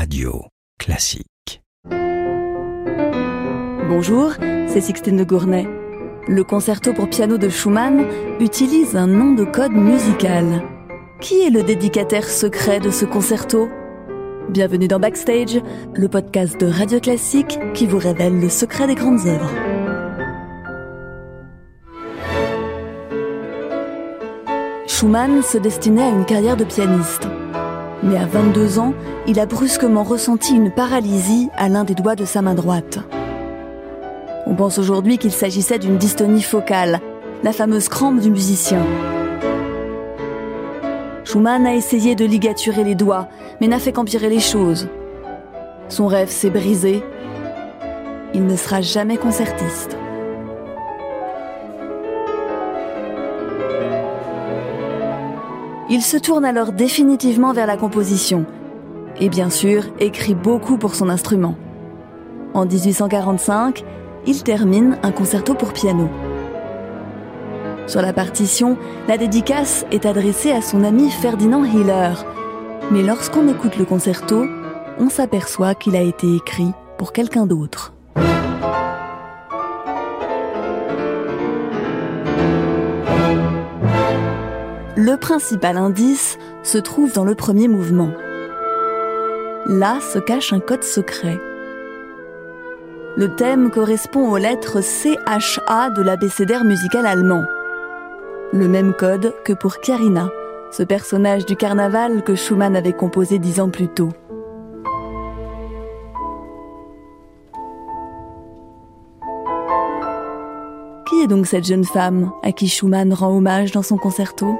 [0.00, 0.46] Radio
[0.78, 1.60] Classique.
[3.86, 4.32] Bonjour,
[4.66, 5.66] c'est Sixtine de Gournay.
[6.26, 8.06] Le concerto pour piano de Schumann
[8.40, 10.62] utilise un nom de code musical.
[11.20, 13.68] Qui est le dédicataire secret de ce concerto?
[14.48, 15.60] Bienvenue dans Backstage,
[15.92, 19.52] le podcast de Radio Classique qui vous révèle le secret des grandes œuvres.
[24.86, 27.28] Schumann se destinait à une carrière de pianiste.
[28.02, 28.94] Mais à 22 ans,
[29.26, 32.98] il a brusquement ressenti une paralysie à l'un des doigts de sa main droite.
[34.46, 37.00] On pense aujourd'hui qu'il s'agissait d'une dystonie focale,
[37.42, 38.84] la fameuse crampe du musicien.
[41.24, 43.28] Schumann a essayé de ligaturer les doigts,
[43.60, 44.88] mais n'a fait qu'empirer les choses.
[45.88, 47.04] Son rêve s'est brisé.
[48.34, 49.99] Il ne sera jamais concertiste.
[55.92, 58.46] Il se tourne alors définitivement vers la composition
[59.20, 61.56] et bien sûr écrit beaucoup pour son instrument.
[62.54, 63.84] En 1845,
[64.24, 66.08] il termine un concerto pour piano.
[67.88, 72.12] Sur la partition, la dédicace est adressée à son ami Ferdinand Hiller.
[72.92, 74.46] Mais lorsqu'on écoute le concerto,
[75.00, 77.94] on s'aperçoit qu'il a été écrit pour quelqu'un d'autre.
[85.02, 88.10] Le principal indice se trouve dans le premier mouvement.
[89.64, 91.40] Là se cache un code secret.
[93.16, 97.44] Le thème correspond aux lettres CHA de l'abécédaire musical allemand.
[98.52, 100.28] Le même code que pour Karina,
[100.70, 104.10] ce personnage du carnaval que Schumann avait composé dix ans plus tôt.
[111.08, 114.58] Qui est donc cette jeune femme à qui Schumann rend hommage dans son concerto?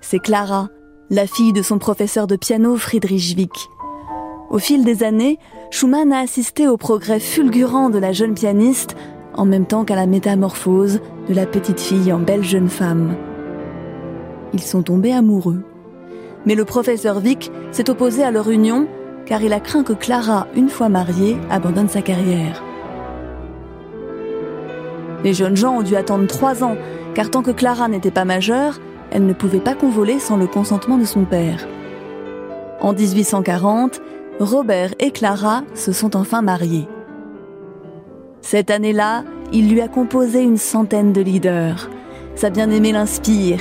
[0.00, 0.68] C'est Clara,
[1.10, 3.52] la fille de son professeur de piano Friedrich Wick.
[4.50, 5.38] Au fil des années,
[5.70, 8.96] Schumann a assisté au progrès fulgurant de la jeune pianiste
[9.34, 13.14] en même temps qu'à la métamorphose de la petite fille en belle jeune femme.
[14.52, 15.62] Ils sont tombés amoureux.
[16.46, 18.88] Mais le professeur Wick s'est opposé à leur union
[19.26, 22.64] car il a craint que Clara, une fois mariée, abandonne sa carrière.
[25.22, 26.76] Les jeunes gens ont dû attendre trois ans,
[27.14, 30.98] car tant que Clara n'était pas majeure, elle ne pouvait pas convoler sans le consentement
[30.98, 31.66] de son père.
[32.80, 34.00] En 1840,
[34.38, 36.88] Robert et Clara se sont enfin mariés.
[38.40, 41.90] Cette année-là, il lui a composé une centaine de leaders.
[42.36, 43.60] Sa bien-aimée l'inspire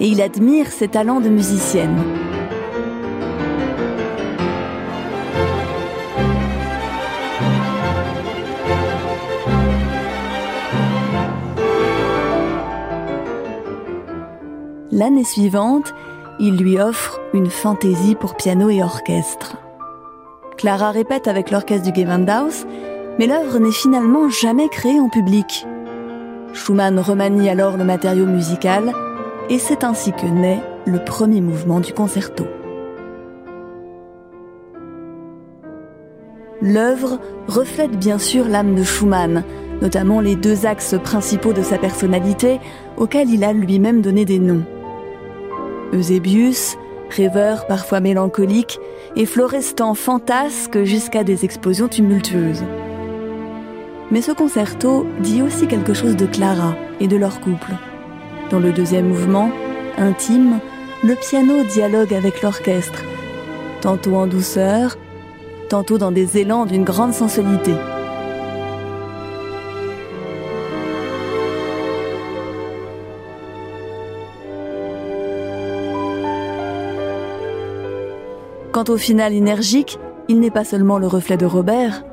[0.00, 1.98] et il admire ses talents de musicienne.
[14.98, 15.94] L'année suivante,
[16.40, 19.56] il lui offre une fantaisie pour piano et orchestre.
[20.56, 22.66] Clara répète avec l'orchestre du Gewandhaus,
[23.16, 25.68] mais l'œuvre n'est finalement jamais créée en public.
[26.52, 28.92] Schumann remanie alors le matériau musical
[29.48, 32.48] et c'est ainsi que naît le premier mouvement du concerto.
[36.60, 39.44] L'œuvre reflète bien sûr l'âme de Schumann,
[39.80, 42.58] notamment les deux axes principaux de sa personnalité
[42.96, 44.64] auxquels il a lui-même donné des noms.
[45.92, 46.76] Eusébius,
[47.10, 48.78] rêveur parfois mélancolique,
[49.16, 52.64] et Florestan fantasque jusqu'à des explosions tumultueuses.
[54.10, 57.72] Mais ce concerto dit aussi quelque chose de Clara et de leur couple.
[58.50, 59.50] Dans le deuxième mouvement,
[59.98, 60.60] intime,
[61.04, 63.04] le piano dialogue avec l'orchestre,
[63.80, 64.96] tantôt en douceur,
[65.68, 67.74] tantôt dans des élans d'une grande sensualité.
[78.72, 79.98] Quant au final énergique,
[80.28, 82.04] il n'est pas seulement le reflet de Robert.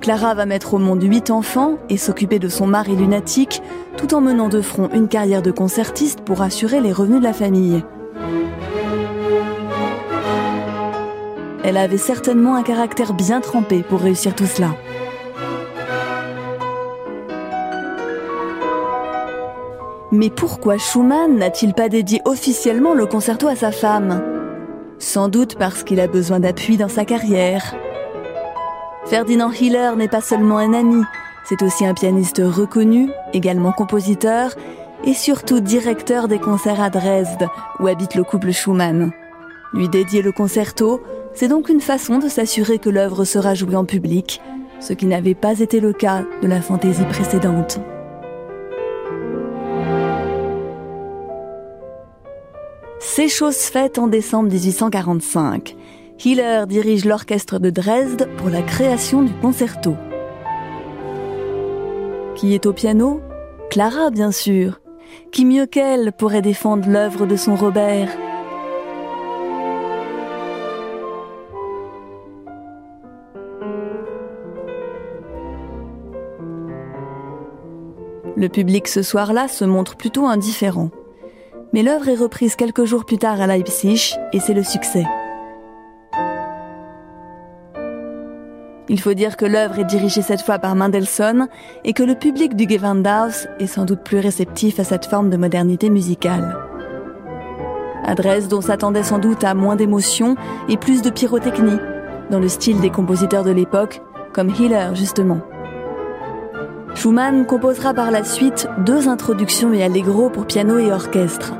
[0.00, 3.62] Clara va mettre au monde huit enfants et s'occuper de son mari lunatique,
[3.98, 7.34] tout en menant de front une carrière de concertiste pour assurer les revenus de la
[7.34, 7.84] famille.
[11.62, 14.70] Elle avait certainement un caractère bien trempé pour réussir tout cela.
[20.12, 24.39] Mais pourquoi Schumann n'a-t-il pas dédié officiellement le concerto à sa femme?
[25.00, 27.74] Sans doute parce qu'il a besoin d'appui dans sa carrière.
[29.06, 31.02] Ferdinand Hiller n'est pas seulement un ami,
[31.48, 34.54] c'est aussi un pianiste reconnu, également compositeur,
[35.04, 37.48] et surtout directeur des concerts à Dresde,
[37.80, 39.10] où habite le couple Schumann.
[39.72, 43.84] Lui dédier le concerto, c'est donc une façon de s'assurer que l'œuvre sera jouée en
[43.84, 44.40] public,
[44.80, 47.80] ce qui n'avait pas été le cas de la fantaisie précédente.
[53.12, 55.74] C'est chose faite en décembre 1845.
[56.24, 59.96] Hiller dirige l'orchestre de Dresde pour la création du concerto.
[62.36, 63.20] Qui est au piano?
[63.68, 64.80] Clara, bien sûr.
[65.32, 68.16] Qui mieux qu'elle pourrait défendre l'œuvre de son Robert?
[78.36, 80.90] Le public ce soir-là se montre plutôt indifférent.
[81.72, 85.04] Mais l'œuvre est reprise quelques jours plus tard à Leipzig et c'est le succès.
[88.88, 91.46] Il faut dire que l'œuvre est dirigée cette fois par Mendelssohn
[91.84, 95.36] et que le public du Gewandhaus est sans doute plus réceptif à cette forme de
[95.36, 96.58] modernité musicale.
[98.04, 100.34] Adresse dont s'attendait sans doute à moins d'émotion
[100.68, 101.78] et plus de pyrotechnie,
[102.30, 104.02] dans le style des compositeurs de l'époque,
[104.32, 105.40] comme Hiller justement.
[107.00, 111.54] Schumann composera par la suite deux introductions et allegro pour piano et orchestre,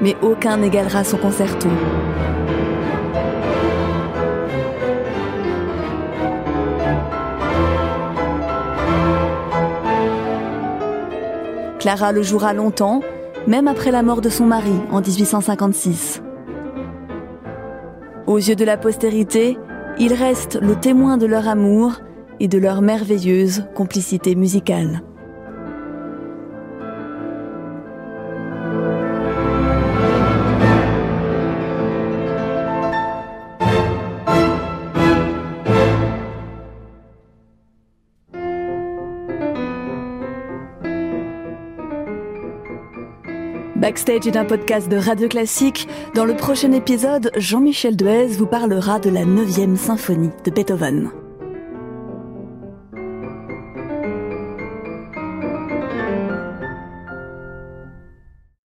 [0.00, 1.68] mais aucun n'égalera son concerto.
[11.78, 13.02] Clara le jouera longtemps,
[13.46, 16.22] même après la mort de son mari en 1856.
[18.26, 19.58] Aux yeux de la postérité,
[19.98, 22.00] il reste le témoin de leur amour
[22.40, 25.02] et de leur merveilleuse complicité musicale.
[43.76, 45.88] Backstage est un podcast de Radio Classique.
[46.14, 51.10] Dans le prochain épisode, Jean-Michel Duez vous parlera de la 9e symphonie de Beethoven.